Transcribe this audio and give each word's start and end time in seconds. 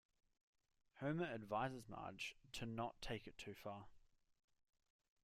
Homer 0.99 1.25
advises 1.27 1.87
Marge 1.87 2.35
to 2.53 2.65
not 2.65 2.99
take 3.03 3.27
it 3.27 3.37
too 3.37 3.53
far. 3.53 3.85